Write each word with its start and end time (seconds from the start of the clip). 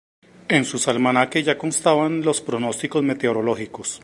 En 0.57 0.65
sus 0.65 0.87
almanaques 0.87 1.45
ya 1.45 1.59
constaban 1.59 2.21
los 2.23 2.41
pronósticos 2.41 3.03
meteorológicos. 3.03 3.99